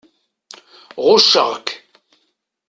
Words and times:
Ɣucceɣ-k. 1.05 1.67